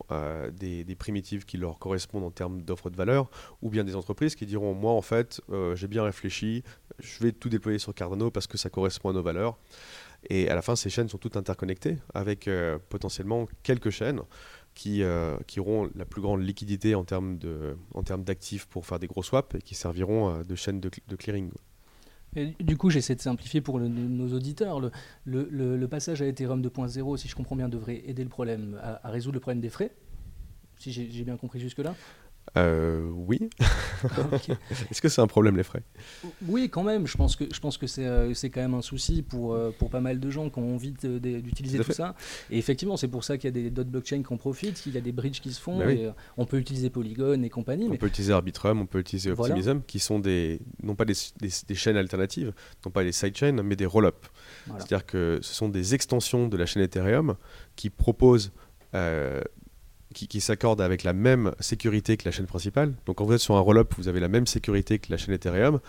[0.53, 3.29] des, des, primitives qui leur correspondent en termes d'offre de valeur,
[3.61, 5.39] ou bien des entreprises qui diront Moi, en fait,
[5.75, 6.63] j'ai bien réfléchi,
[6.99, 9.57] je vais tout déployer sur Cardano parce que ça correspond à nos valeurs.
[10.29, 12.49] Et à la fin, ces chaînes sont toutes interconnectées avec
[12.89, 14.21] potentiellement quelques chaînes
[14.77, 17.39] qui, euh, qui auront la plus grande liquidité en termes,
[18.23, 21.49] d'actifs pour faire des gros swaps et qui serviront euh, de chaîne de, clearing.
[22.35, 24.79] Et du coup, j'essaie de simplifier pour nos auditeurs.
[24.79, 24.91] Le,
[25.25, 29.09] le, passage à Ethereum 2.0, si je comprends bien, devrait aider le problème à, à
[29.09, 29.91] résoudre le problème des frais,
[30.77, 31.95] si j'ai bien compris jusque-là.
[32.57, 33.49] Euh, oui.
[34.91, 35.83] Est-ce que c'est un problème les frais?
[36.47, 37.07] Oui, quand même.
[37.07, 39.89] Je pense que je pense que c'est euh, quand même un souci pour euh, pour
[39.89, 42.15] pas mal de gens qui ont envie d'utiliser tout, ça.
[42.49, 44.97] Et effectivement, c'est pour ça qu'il y a d'autres blockchains qui en profitent, qu'il y
[44.97, 45.77] a des bridges qui se font.
[45.79, 47.87] Bah et, on peut utiliser Polygon et compagnie.
[47.89, 51.75] On peut utiliser Arbitrum, on peut utiliser Optimism, qui sont des non pas des, des,
[51.75, 52.53] chaînes alternatives,
[52.85, 54.25] non pas des sidechains, mais des roll-up.
[54.77, 57.35] C'est-à-dire que ce sont des extensions de la chaîne Ethereum
[57.75, 58.51] qui proposent
[60.13, 62.93] qui, s'accorde avec la même sécurité que la chaîne principale.
[63.05, 65.33] Donc quand vous êtes sur un roll-up, vous avez la même sécurité que la chaîne
[65.33, 65.79] Ethereum,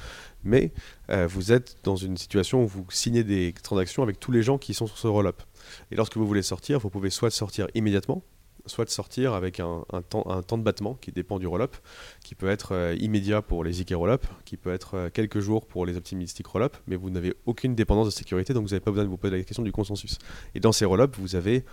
[0.44, 0.72] mais
[1.10, 4.58] euh, vous êtes dans une situation où vous signez des transactions avec tous les gens
[4.58, 5.42] qui sont sur ce roll-up.
[5.90, 8.22] Et lorsque vous voulez sortir, vous pouvez soit sortir immédiatement,
[8.68, 11.76] soit sortir avec un, temps, un, temps, de battement qui dépend du roll-up,
[12.24, 15.66] qui peut être euh, immédiat pour les ZK roll-up, qui peut être euh, quelques jours
[15.66, 18.90] pour les optimistic roll-up, mais vous n'avez aucune dépendance de sécurité, donc vous n'avez pas
[18.90, 20.18] besoin de vous poser la question du consensus.
[20.54, 21.64] Et dans ces roll-up, vous avez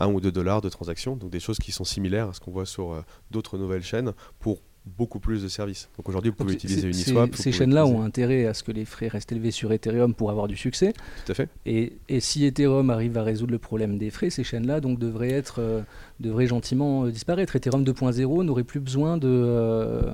[0.00, 2.50] un ou deux dollars de transaction, donc des choses qui sont similaires à ce qu'on
[2.50, 5.88] voit sur euh, d'autres nouvelles chaînes pour beaucoup plus de services.
[5.96, 7.34] Donc aujourd'hui, vous pouvez utiliser Uniswap.
[7.34, 10.46] Ces chaînes-là ont intérêt à ce que les frais restent élevés sur Ethereum pour avoir
[10.46, 10.92] du succès.
[11.24, 11.48] Tout à fait.
[11.64, 15.30] Et, et si Ethereum arrive à résoudre le problème des frais, ces chaînes-là donc devraient
[15.30, 15.80] être euh,
[16.20, 17.56] devraient gentiment euh, disparaître.
[17.56, 20.12] Ethereum 2.0 n'aurait plus besoin de euh,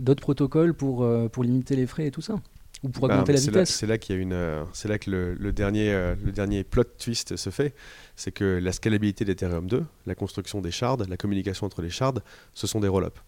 [0.00, 2.40] d'autres protocoles pour pour limiter les frais et tout ça.
[2.82, 3.70] Ou pour bah, augmenter la vitesse.
[3.70, 5.90] C'est là, qu'il y a une, c'est là que le, le dernier,
[6.24, 7.74] le dernier plot twist se fait,
[8.14, 12.20] c'est que la scalabilité d'Ethereum 2, la construction des shards, la communication entre les shards,
[12.54, 13.20] ce sont des roll-ups.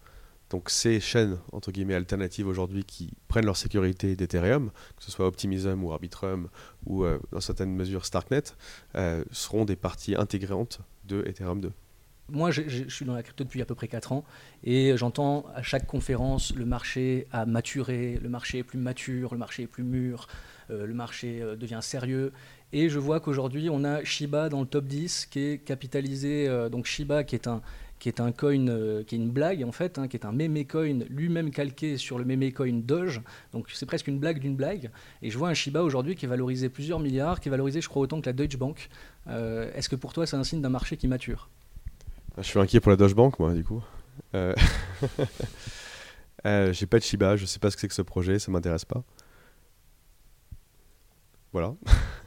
[0.51, 5.25] Donc ces chaînes entre guillemets alternatives aujourd'hui qui prennent leur sécurité d'Ethereum, que ce soit
[5.25, 6.49] Optimism ou Arbitrum
[6.85, 8.43] ou euh, dans certaines mesures Starknet,
[8.95, 11.71] euh, seront des parties intégrantes de Ethereum 2.
[12.31, 14.23] Moi, je, suis dans la crypto depuis à peu près 4 ans
[14.63, 19.37] et j'entends à chaque conférence le marché a maturé, le marché est plus mature, le
[19.37, 20.27] marché est plus mûr,
[20.69, 22.31] euh, le marché devient sérieux.
[22.73, 26.47] Et je vois qu'aujourd'hui, on a Shiba dans le top 10 qui est capitalisé.
[26.71, 27.61] donc Shiba qui est un,
[28.01, 30.31] qui est un coin, euh, qui est une blague en fait, hein, qui est un
[30.31, 33.21] meme coin lui-même calqué sur le meme coin Doge.
[33.53, 34.89] Donc c'est presque une blague d'une blague.
[35.21, 37.87] Et je vois un Shiba aujourd'hui qui est valorisé plusieurs milliards, qui est valorisé je
[37.87, 38.89] crois autant que la Deutsche Bank.
[39.27, 41.47] Euh, est-ce que pour toi c'est un signe d'un marché qui mature?
[42.37, 43.83] Je suis inquiet pour la Deutsche Bank moi du coup.
[44.35, 44.53] Euh...
[46.45, 48.51] euh j'ai pas de Shiba, je sais pas ce que c'est que ce projet, ça
[48.51, 49.03] m'intéresse pas.
[51.51, 51.75] Voilà.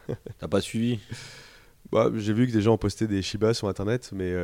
[0.39, 1.01] T'as pas suivi?
[1.91, 4.35] Bah, J'ai vu que des gens ont posté des Shiba sur internet, mais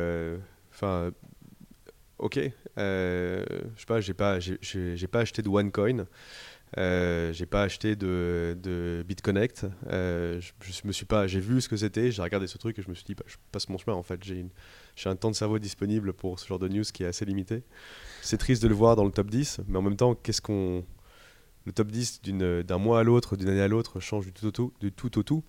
[0.73, 1.11] Enfin,
[2.17, 2.39] ok.
[2.77, 3.43] Euh,
[3.75, 6.05] je sais pas, j'ai pas, j'ai pas acheté de OneCoin.
[6.77, 9.65] Euh, j'ai pas acheté de, de BitConnect.
[9.87, 12.81] Euh, je, me suis pas, j'ai vu ce que c'était, j'ai regardé ce truc et
[12.81, 14.23] je me suis dit, bah, je passe mon chemin en fait.
[14.23, 14.45] J'ai,
[15.05, 17.63] un temps de cerveau disponible pour ce genre de news qui est assez limité.
[18.21, 20.85] C'est triste de le voir dans le top 10, mais en même temps, qu'est-ce qu'on,
[21.65, 25.23] le top 10 d'un mois à l'autre, d'une année à l'autre, change du tout au
[25.23, 25.43] tout.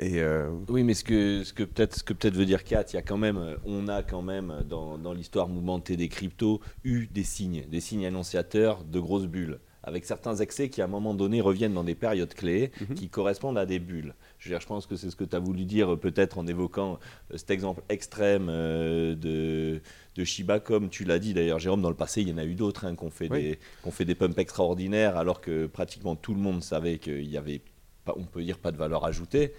[0.00, 3.56] Euh, oui, mais ce que, peut-être peut veut dire Kat, il y a quand même,
[3.64, 8.06] on a quand même dans, dans l'histoire mouvementée des cryptos eu des signes, des signes
[8.06, 11.94] annonciateurs de grosses bulles, avec certains excès qui à un moment donné reviennent dans des
[11.94, 12.94] périodes clés mhm.
[12.94, 14.14] qui correspondent à des bulles.
[14.38, 16.46] Je, veux dire, je pense que c'est ce que tu as voulu dire peut-être en
[16.46, 16.98] évoquant
[17.32, 19.80] euh, cet exemple extrême euh, de,
[20.14, 22.44] de Shiba, comme tu l'as dit d'ailleurs, Jérôme, dans le passé, il y en a
[22.44, 23.58] eu d'autres hein, qui ont fait, des,
[23.90, 27.60] fait des pumps extraordinaires alors que pratiquement tout le monde savait qu'il y avait,
[28.04, 29.52] pas, on peut dire, pas de valeur ajoutée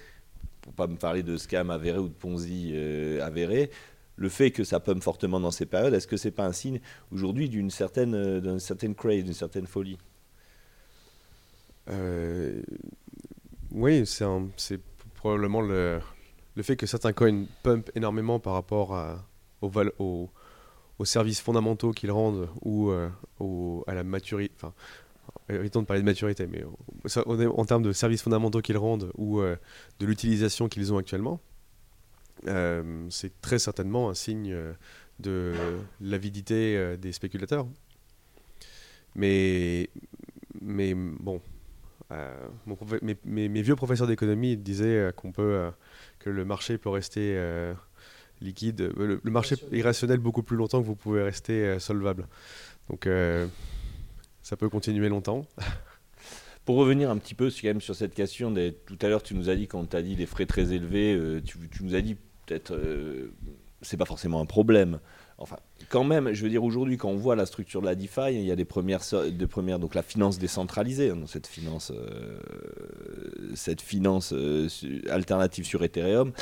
[0.61, 3.69] pour pas me parler de scam avéré ou de Ponzi euh, avéré.
[4.15, 6.79] le fait que ça pump fortement dans ces périodes, est-ce que c'est pas un signe
[7.11, 9.97] aujourd'hui d'une certaine, d'une certaine craze, d'une certaine folie?
[13.71, 14.79] Oui, c'est
[15.15, 15.99] probablement le,
[16.61, 19.25] fait que certains coins pump énormément par rapport à,
[19.61, 20.29] aux,
[20.99, 22.91] aux, services fondamentaux qu'ils rendent ou
[23.39, 24.53] au, à la maturité.
[24.55, 24.73] Enfin,
[25.49, 26.63] évitons de parler de maturité, mais
[27.45, 31.39] en termes de services fondamentaux qu'ils rendent ou de l'utilisation qu'ils ont actuellement,
[32.47, 34.73] euh, c'est très certainement un signe euh,
[35.19, 35.53] de
[36.01, 37.67] l'avidité euh, des spéculateurs.
[39.15, 39.89] Mais,
[40.61, 41.41] mais bon,
[43.25, 45.69] mes, vieux professeurs d'économie disaient qu'on peut,
[46.19, 47.39] que le marché peut rester
[48.41, 52.27] liquide, le, marché irrationnel beaucoup plus longtemps que vous pouvez rester solvable.
[52.89, 53.07] Donc
[54.41, 55.45] ça peut continuer longtemps.
[56.65, 59.35] Pour revenir un petit peu quand même sur cette question, des, tout à l'heure tu
[59.35, 62.01] nous as dit, quand tu as dit des frais très élevés, tu, tu, nous as
[62.01, 63.31] dit peut-être, euh,
[63.81, 64.99] c'est pas forcément un problème.
[65.37, 65.57] Enfin,
[65.89, 68.43] quand même, je veux dire, aujourd'hui, quand on voit la structure de la DeFi, il
[68.43, 69.01] y a des premières,
[69.49, 72.39] premières donc la finance décentralisée, hein, cette finance, euh,
[73.55, 74.67] cette finance euh,
[75.09, 76.33] alternative sur Ethereum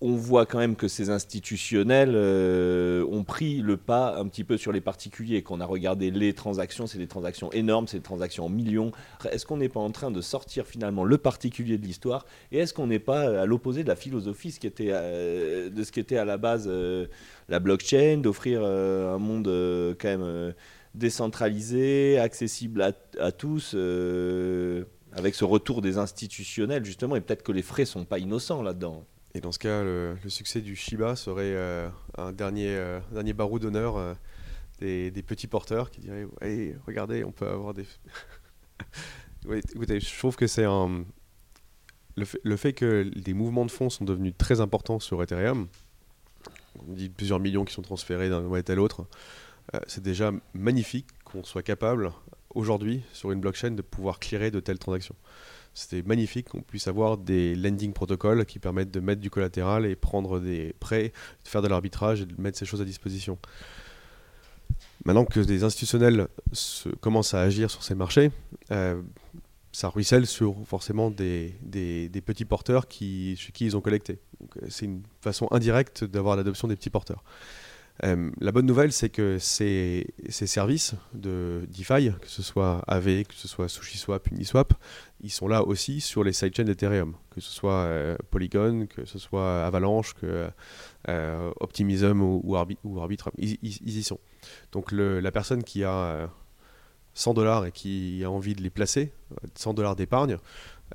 [0.00, 4.56] on voit quand même que ces institutionnels euh, ont pris le pas un petit peu
[4.56, 5.42] sur les particuliers.
[5.42, 8.92] Qu'on a regardé les transactions, c'est des transactions énormes, c'est des transactions en millions.
[9.30, 12.72] Est-ce qu'on n'est pas en train de sortir finalement le particulier de l'histoire Et est-ce
[12.72, 16.16] qu'on n'est pas à l'opposé de la philosophie qui était, euh, de ce qui était
[16.16, 17.06] à la base euh,
[17.48, 19.46] la blockchain, d'offrir un monde
[19.98, 20.54] quand même
[20.94, 23.74] décentralisé, accessible à, à tous
[25.12, 29.04] avec ce retour des institutionnels justement, et peut-être que les frais sont pas innocents là-dedans.
[29.34, 33.58] Et dans ce cas, le, succès du Shiba serait euh, un dernier, euh, dernier barreau
[33.58, 34.14] d'honneur euh,
[34.80, 37.84] des, petits porteurs qui diraient hey, regardez, on peut avoir des.
[39.74, 41.04] écoutez, je trouve que c'est un.
[42.16, 45.68] Le fait, le fait, que des mouvements de fonds sont devenus très importants sur Ethereum,
[46.80, 49.06] on dit plusieurs millions qui sont transférés d'un wallet à l'autre,
[49.86, 52.10] c'est déjà magnifique qu'on soit capable
[52.54, 55.14] aujourd'hui sur une blockchain de pouvoir clearer de telles transactions.
[55.74, 59.96] C'était magnifique qu'on puisse avoir des lending protocoles qui permettent de mettre du collatéral et
[59.96, 61.12] prendre des prêts,
[61.44, 63.38] de faire de l'arbitrage et de mettre ces choses à disposition.
[65.04, 66.28] Maintenant que des institutionnels
[67.00, 68.30] commencent à agir sur ces marchés,
[68.70, 69.00] euh,
[69.72, 74.18] ça ruisselle sur forcément des, des, petits porteurs qui, chez qui ils ont collecté.
[74.62, 77.22] Euh, c'est une façon indirecte d'avoir l'adoption des petits porteurs.
[78.04, 83.24] Euh, la bonne nouvelle, c'est que ces, ces, services de DeFi, que ce soit AV,
[83.24, 84.74] que ce soit SushiSwap, Uniswap,
[85.20, 89.18] ils sont là aussi sur les sidechains d'Ethereum, que ce soit euh, Polygon, que ce
[89.18, 90.48] soit Avalanche, que
[91.08, 92.40] euh, Optimism ou,
[92.84, 94.20] ou, Arbitrum, ils, y sont.
[94.70, 96.30] Donc la personne qui a
[97.14, 99.12] 100 dollars et qui a envie de les placer,
[99.56, 100.36] 100 dollars d'épargne,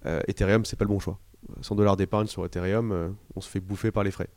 [0.06, 1.20] Ethereum, c'est pas le bon choix.
[1.62, 4.30] 100 dollars d'épargne sur Ethereum, on se fait bouffer par les frais.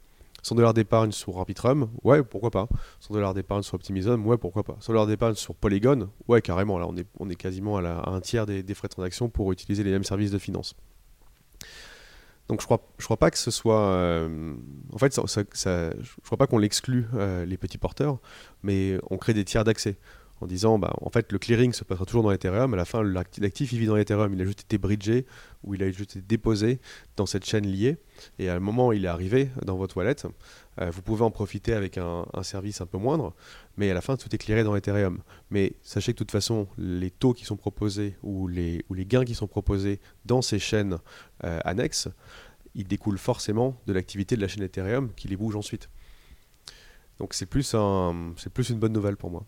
[0.46, 2.68] 100 dollars d'épargne sur Arbitrum, ouais, pourquoi pas.
[3.00, 4.76] 100 dollars d'épargne sur Optimism, ouais, pourquoi pas.
[4.78, 6.78] 100 dollars d'épargne sur Polygon, ouais, carrément.
[6.78, 9.82] Là, on est, on est quasiment à, un tiers des, frais de transaction pour utiliser
[9.82, 10.76] les mêmes services de finance.
[12.46, 13.80] Donc je crois, je crois pas que ce soit.
[13.80, 14.54] Euh,
[14.92, 18.20] en fait, ça, je crois pas qu'on l'exclut euh, les petits porteurs,
[18.62, 19.98] mais on crée des tiers d'accès
[20.40, 23.02] en disant bah, en fait le clearing se passera toujours dans Ethereum, à la fin
[23.02, 25.26] l'actif il vit dans Ethereum, il a juste été bridgé
[25.64, 26.80] ou il a juste été déposé
[27.16, 27.96] dans cette chaîne liée
[28.38, 30.16] et à un moment il est arrivé dans votre wallet,
[30.80, 33.34] euh, vous pouvez en profiter avec un, service un peu moindre,
[33.76, 35.22] mais à la fin tout est clearé dans Ethereum.
[35.50, 39.34] Mais sachez que de toute façon les taux qui sont proposés ou les, gains qui
[39.34, 40.98] sont proposés dans ces chaînes
[41.44, 42.08] euh, annexes,
[42.74, 45.88] ils découlent forcément de l'activité de la chaîne Ethereum qui les bouge ensuite.
[47.18, 49.46] Donc c'est plus une bonne nouvelle pour moi.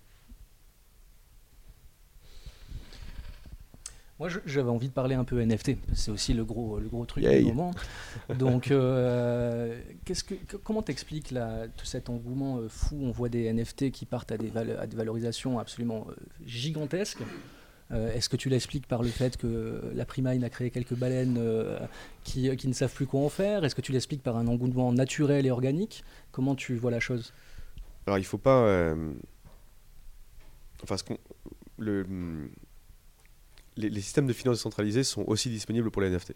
[4.19, 5.77] Moi, j'avais envie de parler un peu NFT.
[5.95, 7.71] C'est aussi le gros, le gros truc du moment.
[8.39, 11.33] Donc, euh, qu'est-ce que, comment t'expliques
[11.77, 12.99] tout cet engouement euh, fou?
[13.01, 17.23] On voit des NFT qui partent à des, à des valorisations absolument euh, gigantesques.
[17.91, 21.41] Est-ce que tu l'expliques par le fait que la Primine a créé quelques baleines
[22.23, 23.65] qui, qui, ne savent plus quoi en faire?
[23.65, 26.05] Est-ce que tu l'expliques par un engouement naturel et organique?
[26.31, 27.33] Comment tu vois la chose?
[28.07, 28.95] Alors, il faut pas.
[30.83, 31.05] Enfin, ce
[31.79, 32.05] le
[33.79, 36.35] les, systèmes de finances décentralisés sont aussi disponibles pour les NFT.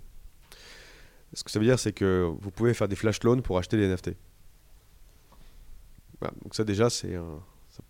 [1.35, 3.77] Ce que ça veut dire, c'est que vous pouvez faire des flash loans pour acheter
[3.77, 4.11] des NFT.
[6.21, 7.17] donc ça déjà, c'est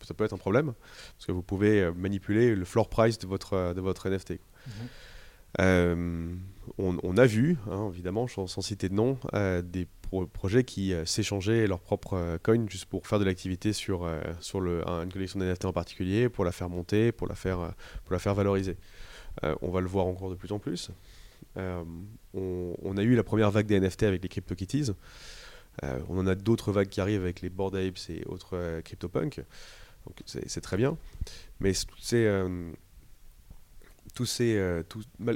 [0.01, 0.75] ça, peut être un problème,
[1.17, 4.31] parce que vous pouvez euh, manipuler le floor price de votre, euh, de votre NFT.
[4.31, 4.73] Mhm.
[5.61, 6.35] Euh,
[6.79, 9.19] on, a vu, hein, évidemment, sans, citer de nom,
[9.63, 9.87] des
[10.33, 14.09] projets qui s'échangeaient leur propre coin juste pour faire de l'activité sur,
[14.41, 18.13] sur le, une collection d'NFT en particulier, pour la faire monter, pour la faire, pour
[18.15, 18.79] la faire valoriser.
[19.45, 20.91] Euh, on va le voir encore de plus en plus.
[21.57, 21.83] Euh,
[22.35, 24.93] on, a eu la première vague des NFT avec les CryptoKitties.
[25.83, 29.43] on en a d'autres vagues qui arrivent avec les Bored Apes et autres CryptoPunk.
[30.27, 30.97] C'est très bien.
[31.61, 32.27] Mais c'est
[34.41, 34.83] euh,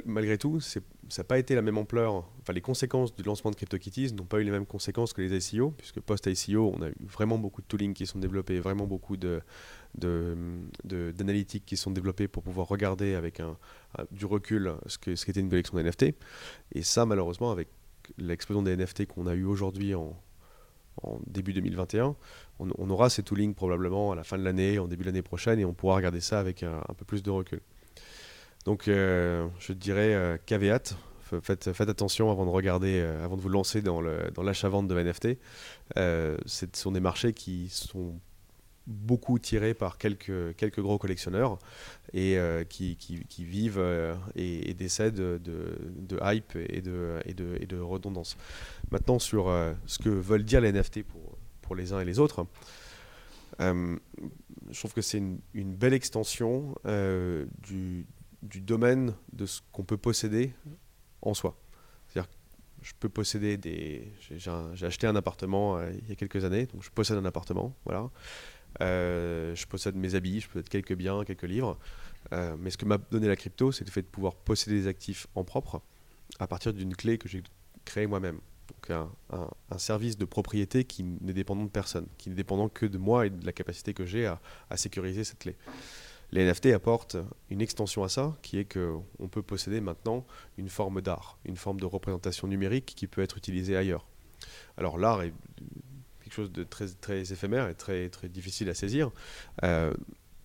[0.05, 0.79] malgré tout, ça
[1.17, 2.25] n'a pas été la même ampleur.
[2.41, 5.53] Enfin, les conséquences du lancement de CryptoKitties n'ont pas eu les mêmes conséquences que les
[5.53, 9.17] ICO, puisque post-ICO, on a eu vraiment beaucoup de tooling qui sont développés, vraiment beaucoup
[9.17, 9.41] de,
[9.95, 13.41] d'analytiques qui sont développées pour pouvoir regarder avec
[14.11, 16.15] du recul ce, que, ce qu'était une collection d'NFT.
[16.73, 17.69] Et ça, malheureusement, avec
[18.17, 20.15] l'explosion des NFT qu'on a eu aujourd'hui en,
[21.27, 22.15] début 2021,
[22.59, 25.21] on, on, aura ces toolings probablement à la fin de l'année, en début de l'année
[25.21, 27.61] prochaine, et on pourra regarder ça avec un peu plus de recul.
[28.67, 30.97] Donc, euh, je dirais euh, caveat.
[31.41, 35.37] Faites, attention avant de regarder, euh, avant de vous lancer dans l'achat-vente de NFT.
[35.95, 38.19] ce sont des marchés qui sont
[38.85, 41.59] beaucoup tirés par quelques, gros collectionneurs
[42.13, 42.97] et qui,
[43.39, 43.81] vivent
[44.35, 48.35] et, décèdent de, hype et de, redondance.
[48.91, 49.45] Maintenant, sur
[49.85, 51.03] ce que veulent dire les NFT
[51.61, 52.45] pour, les uns et les autres,
[53.59, 53.97] je
[54.73, 55.21] trouve que c'est
[55.53, 56.75] une, belle extension
[57.63, 58.05] du,
[58.43, 60.53] du domaine de ce qu'on peut posséder
[61.21, 61.57] en soi.
[62.07, 62.29] C'est-à-dire
[62.81, 64.11] je peux posséder des...
[64.19, 67.75] J'ai acheté un appartement euh, il y a quelques années, donc je possède un appartement,
[67.85, 68.09] voilà.
[68.81, 71.79] Euh, je possède mes habits, je possède quelques biens, quelques livres.
[72.33, 74.87] Euh, mais ce que m'a donné la crypto, c'est le fait de pouvoir posséder des
[74.87, 75.81] actifs en propre
[76.39, 77.41] à partir d'une clé que j'ai
[77.85, 78.39] créée moi-même.
[78.67, 78.91] Donc
[79.31, 83.25] un, service de propriété qui n'est dépendant de personne, qui n'est dépendant que de moi
[83.25, 85.55] et de la capacité que j'ai à sécuriser cette clé.
[86.31, 87.17] Les NFT apportent
[87.49, 90.25] une extension à ça, qui est qu'on peut posséder maintenant
[90.57, 94.05] une forme d'art, une forme de représentation numérique qui peut être utilisée ailleurs.
[94.77, 95.33] Alors l'art est
[96.21, 99.11] quelque chose de très, très éphémère et très, très difficile à saisir,
[99.63, 99.93] euh,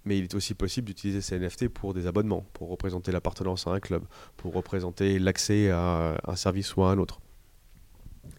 [0.04, 3.70] mais il est aussi possible d'utiliser ces NFT pour des abonnements, pour représenter l'appartenance à
[3.70, 4.04] un club,
[4.36, 7.20] pour représenter l'accès à un service ou à un autre.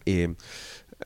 [0.06, 0.28] Et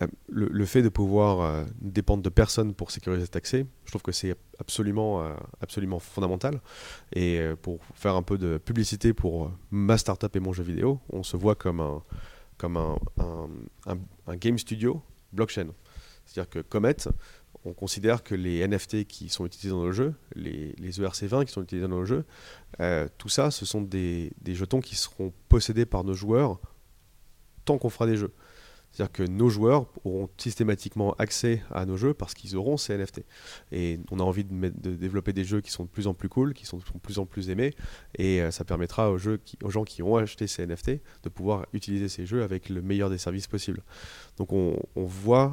[0.03, 4.03] euh, le, fait de pouvoir euh, dépendre de personne pour sécuriser cet accès, je trouve
[4.03, 6.61] que c'est absolument, euh, absolument fondamental.
[7.13, 11.23] Et pour faire un peu de publicité pour ma startup et mon jeu vidéo, on
[11.23, 12.03] se voit comme un,
[12.57, 12.99] comme un,
[13.87, 15.69] un, game studio blockchain.
[16.27, 16.97] C'est-à-dire que Comet,
[17.65, 21.53] on considère que les NFT qui sont utilisés dans le jeu, les, les ERC20 qui
[21.53, 22.25] sont utilisés dans le jeu,
[23.17, 26.61] tout ça, ce sont des jetons qui seront possédés par nos joueurs
[27.65, 28.33] tant qu'on fera des jeux.
[28.99, 33.21] C'est-à-dire que nos joueurs auront systématiquement accès à nos jeux parce qu'ils auront ces NFT.
[33.71, 36.53] Et on a envie de, développer des jeux qui sont de plus en plus cool,
[36.53, 37.75] qui sont de plus en plus aimés,
[38.17, 42.27] et euh, ça permettra aux gens qui ont acheté ces NFT de pouvoir utiliser ces
[42.27, 43.85] jeux avec le meilleur des services possibles.
[44.39, 45.53] Donc on, voit,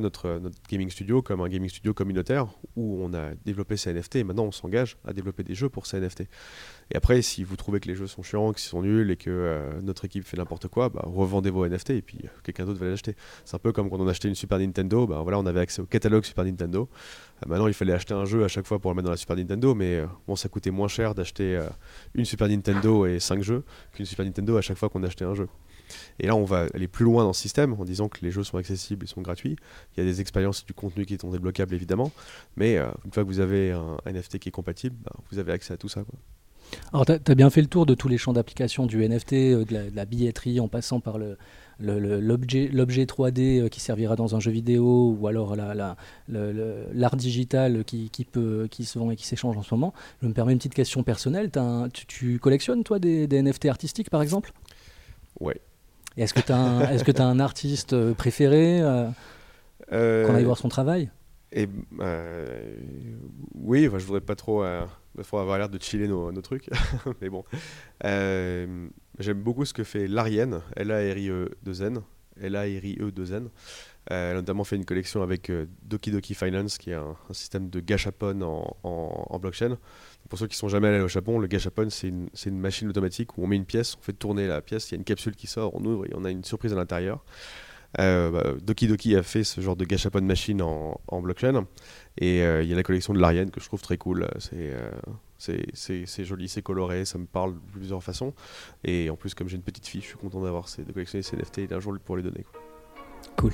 [0.00, 4.24] notre gaming studio comme un gaming studio communautaire où on a développé ces NFT et
[4.24, 6.22] maintenant on s'engage à développer des jeux pour ces NFT.
[6.92, 9.30] Et après, si vous trouvez que les jeux sont chiants, qu'ils sont nuls et que
[9.30, 12.80] euh, notre équipe fait n'importe quoi, bah, revendez vos NFT et puis euh, quelqu'un d'autre
[12.80, 13.14] va les acheter.
[13.44, 15.80] C'est un peu comme quand on achetait une Super Nintendo, bah, voilà, on avait accès
[15.80, 16.88] au catalogue Super Nintendo.
[17.42, 19.16] Euh, maintenant, il fallait acheter un jeu à chaque fois pour le mettre dans la
[19.16, 21.60] Super Nintendo, mais bon, ça coûtait moins cher d'acheter
[22.14, 23.62] une Super Nintendo et 5 jeux
[23.92, 25.48] qu'une Super Nintendo à chaque fois qu'on achetait un jeu.
[26.18, 28.44] Et là, on va aller plus loin dans le système en disant que les jeux
[28.44, 29.56] sont accessibles et sont gratuits.
[29.96, 32.12] Il y a des expériences et du contenu qui sont débloquables, évidemment.
[32.56, 35.74] Mais une fois que vous avez un, NFT qui est compatible, bah, vous avez accès
[35.74, 36.02] à tout ça.
[36.02, 36.18] Quoi.
[36.92, 39.64] Alors, tu as, bien fait le tour de tous les champs d'application du NFT, euh,
[39.64, 41.36] de, la, billetterie, en passant par le,
[41.78, 48.68] l'objet 3D euh, qui servira dans un jeu vidéo ou alors l'art digital qui, peut,
[48.70, 49.94] qui se vend et qui s'échange en ce moment.
[50.22, 51.50] Je me permets une petite question personnelle.
[51.92, 54.52] tu, collectionnes, toi, des, NFT artistiques, par exemple?
[55.40, 55.60] Ouais.
[56.16, 58.82] Est-ce que tu as, est as, un artiste euh, préféré
[59.90, 61.10] Qu'on aille voir son travail?
[61.52, 61.68] et,
[63.54, 64.64] Oui, je voudrais pas trop
[65.18, 66.68] il faut avoir l'air de chiller nos, nos trucs.
[67.20, 67.44] mais bon.
[68.04, 72.00] Euh, j'aime beaucoup ce que fait Larienne, L-A-R-I-E de Zen.
[72.40, 73.48] L-A-R-I-E de Zen.
[74.10, 77.16] Euh, elle a notamment fait une collection avec euh, Doki Doki Finance, qui est un,
[77.30, 78.40] système de gachapon
[78.82, 79.78] en, blockchain.
[80.28, 83.44] Pour ceux qui sont jamais allés au Japon, le gachapon, c'est une, machine automatique où
[83.44, 85.46] on met une pièce, on fait tourner la pièce, il y a une capsule qui
[85.46, 87.24] sort, on ouvre et on a une surprise à l'intérieur.
[87.98, 91.66] Euh, bah, Doki Doki a fait ce genre de gachapon machine en, blockchain.
[92.18, 94.26] Et il y a la collection de l'Ariane que je trouve très cool.
[95.38, 98.34] C'est joli, c'est coloré, ça me parle de plusieurs façons.
[98.84, 101.36] Et en plus, comme j'ai une petite fille, je suis content d'avoir de collectionner ces
[101.36, 102.44] NFT et d'un jour pour les donner.
[103.36, 103.52] Cool.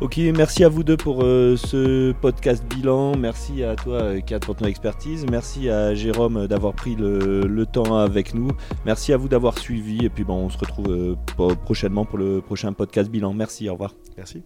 [0.00, 3.16] Ok, merci à vous deux pour euh, ce podcast bilan.
[3.16, 5.24] Merci à toi, euh, pour ton expertise.
[5.30, 8.50] Merci à Jérôme d'avoir pris le, temps avec nous.
[8.84, 10.04] Merci à vous d'avoir suivi.
[10.04, 13.32] Et puis, bon, on se retrouve euh, prochainement pour le prochain podcast bilan.
[13.34, 13.94] Merci, au revoir.
[14.16, 14.42] Merci.